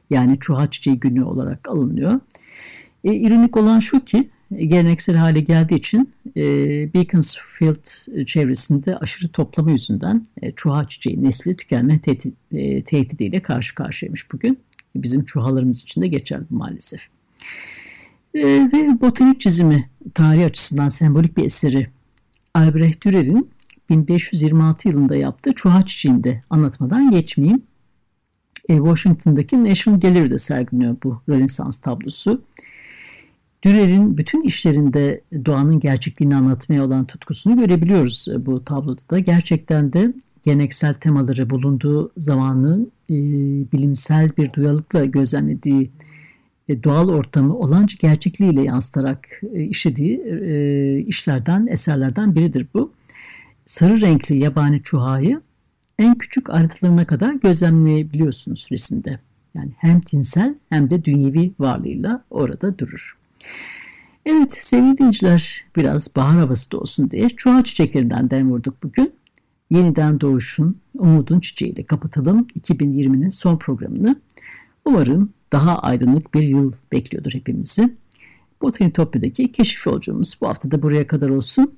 Yani 0.09 0.37
çuha 0.39 0.71
çiçeği 0.71 0.99
günü 0.99 1.23
olarak 1.23 1.69
alınıyor. 1.69 2.19
E, 3.03 3.13
ironik 3.13 3.57
olan 3.57 3.79
şu 3.79 4.05
ki 4.05 4.29
geleneksel 4.57 5.15
hale 5.15 5.39
geldiği 5.39 5.75
için 5.75 6.13
e, 6.37 6.43
Beaconsfield 6.93 7.85
çevresinde 8.25 8.97
aşırı 8.97 9.27
toplama 9.27 9.71
yüzünden 9.71 10.25
e, 10.41 10.51
çuha 10.51 10.87
çiçeği 10.89 11.23
nesli 11.23 11.55
tükenme 11.55 11.99
tehdit, 11.99 12.35
e, 12.51 12.83
tehdidiyle 12.83 13.41
karşı 13.41 13.75
karşıyaymış 13.75 14.31
bugün. 14.31 14.59
Bizim 14.95 15.25
çuhalarımız 15.25 15.81
için 15.81 16.01
de 16.01 16.07
geçerli 16.07 16.45
maalesef. 16.49 17.07
E, 18.33 18.43
ve 18.43 19.01
botanik 19.01 19.41
çizimi 19.41 19.89
tarihi 20.13 20.45
açısından 20.45 20.89
sembolik 20.89 21.37
bir 21.37 21.45
eseri 21.45 21.87
Albrecht 22.53 23.05
Dürer'in 23.05 23.49
1526 23.89 24.87
yılında 24.87 25.15
yaptığı 25.15 25.53
çuha 25.53 25.85
çiçeğinde 25.85 26.41
anlatmadan 26.49 27.11
geçmeyeyim. 27.11 27.63
E, 28.69 28.77
Washington'daki 28.77 29.63
National 29.63 29.99
Gallery'de 29.99 30.37
sergileniyor 30.37 30.95
bu 31.03 31.21
Rönesans 31.29 31.77
tablosu. 31.77 32.41
Dürer'in 33.63 34.17
bütün 34.17 34.41
işlerinde 34.41 35.21
doğanın 35.45 35.79
gerçekliğini 35.79 36.35
anlatmaya 36.35 36.85
olan 36.85 37.05
tutkusunu 37.05 37.57
görebiliyoruz 37.57 38.27
e, 38.27 38.45
bu 38.45 38.65
tabloda 38.65 39.01
da. 39.09 39.19
Gerçekten 39.19 39.93
de 39.93 40.13
geleneksel 40.43 40.93
temaları 40.93 41.49
bulunduğu 41.49 42.11
zamanın 42.17 42.91
e, 43.09 43.15
bilimsel 43.71 44.37
bir 44.37 44.53
duyarlılıkla 44.53 45.05
gözlemlediği 45.05 45.91
e, 46.69 46.83
doğal 46.83 47.09
ortamı 47.09 47.57
olanca 47.57 47.95
gerçekliğiyle 47.99 48.61
yansıtarak 48.61 49.41
e, 49.53 49.63
işlediği 49.63 50.17
e, 50.19 50.99
işlerden, 50.99 51.65
eserlerden 51.65 52.35
biridir 52.35 52.67
bu. 52.73 52.93
Sarı 53.65 54.01
renkli 54.01 54.37
yabani 54.37 54.83
çuhayı 54.83 55.41
en 55.99 56.17
küçük 56.17 56.49
ayrıntılarına 56.49 57.07
kadar 57.07 57.33
gözlemleyebiliyorsunuz 57.33 58.67
resimde. 58.71 59.19
Yani 59.55 59.71
hem 59.77 60.01
tinsel 60.01 60.55
hem 60.69 60.89
de 60.89 61.03
dünyevi 61.03 61.53
varlığıyla 61.59 62.23
orada 62.29 62.79
durur. 62.79 63.22
Evet 64.25 64.53
sevgili 64.53 64.97
dinleyiciler 64.97 65.65
biraz 65.75 66.15
bahar 66.15 66.39
havası 66.39 66.71
da 66.71 66.77
olsun 66.77 67.11
diye 67.11 67.29
çuha 67.29 67.63
çiçeklerinden 67.63 68.29
dem 68.29 68.51
vurduk 68.51 68.83
bugün. 68.83 69.13
Yeniden 69.69 70.19
doğuşun, 70.19 70.77
umudun 70.93 71.39
çiçeğiyle 71.39 71.85
kapatalım 71.85 72.47
2020'nin 72.59 73.29
son 73.29 73.57
programını. 73.57 74.21
Umarım 74.85 75.33
daha 75.51 75.79
aydınlık 75.79 76.33
bir 76.33 76.43
yıl 76.43 76.73
bekliyordur 76.91 77.33
hepimizi. 77.33 77.93
Botanitopya'daki 78.61 79.51
keşif 79.51 79.85
yolculuğumuz 79.85 80.37
bu 80.41 80.47
hafta 80.47 80.71
da 80.71 80.81
buraya 80.81 81.07
kadar 81.07 81.29
olsun. 81.29 81.73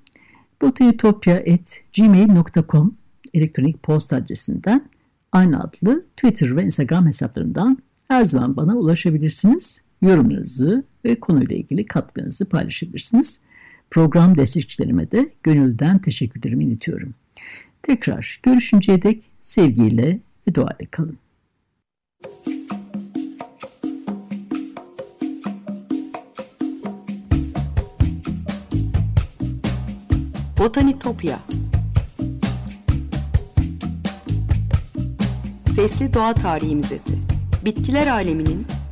botanitopya.gmail.com 0.62 2.96
elektronik 3.34 3.84
posta 3.84 4.16
adresinden 4.16 4.90
aynı 5.32 5.60
adlı 5.60 6.02
Twitter 6.18 6.56
ve 6.56 6.64
Instagram 6.64 7.08
hesaplarından 7.08 7.78
her 8.08 8.26
zaman 8.26 8.56
bana 8.56 8.76
ulaşabilirsiniz. 8.76 9.85
Yorumlarınızı 10.02 10.84
ve 11.06 11.20
konuyla 11.20 11.56
ilgili 11.56 11.86
katkınızı 11.86 12.50
paylaşabilirsiniz. 12.50 13.40
Program 13.92 14.38
destekçilerime 14.38 15.12
de 15.12 15.30
gönülden 15.44 16.00
teşekkürlerimi 16.00 16.66
iletiyorum. 16.66 17.14
Tekrar 17.82 18.40
görüşünceye 18.44 19.02
dek 19.02 19.24
sevgiyle 19.42 20.20
ve 20.48 20.56
duayla 20.56 20.86
kalın. 20.92 21.18
Botanitopya 30.60 31.40
Sesli 35.76 36.14
Doğa 36.14 36.34
Tarihi 36.34 36.76
Müzesi 36.76 37.14
Bitkiler 37.66 38.08
aleminin 38.08 38.66